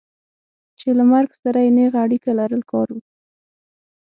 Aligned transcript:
چې 0.79 0.89
له 0.97 1.03
مرګ 1.11 1.31
سره 1.43 1.59
یې 1.65 1.71
نېغه 1.77 1.97
اړیکه 2.05 2.31
لرل 2.39 2.61
کار 2.71 2.87
و. 2.93 2.97